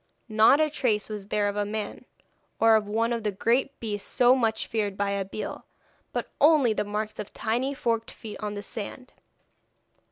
Not 0.29 0.59
a 0.59 0.67
trace 0.71 1.09
was 1.09 1.27
there 1.27 1.47
of 1.47 1.55
a 1.55 1.63
man, 1.63 2.05
or 2.59 2.75
of 2.75 2.87
one 2.87 3.13
of 3.13 3.21
the 3.21 3.29
great 3.29 3.79
beasts 3.79 4.09
so 4.09 4.35
much 4.35 4.65
feared 4.65 4.97
by 4.97 5.11
Abeille, 5.11 5.63
but 6.11 6.31
only 6.41 6.73
the 6.73 6.83
marks 6.83 7.19
of 7.19 7.31
tiny 7.33 7.75
forked 7.75 8.09
feet 8.09 8.39
on 8.39 8.55
the 8.55 8.63
sand. 8.63 9.13